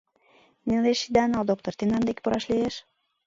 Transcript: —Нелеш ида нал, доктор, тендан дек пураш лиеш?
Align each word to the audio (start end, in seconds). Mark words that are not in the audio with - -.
—Нелеш 0.67 0.99
ида 1.07 1.23
нал, 1.29 1.43
доктор, 1.51 1.73
тендан 1.75 2.03
дек 2.07 2.17
пураш 2.23 2.43
лиеш? 2.51 2.75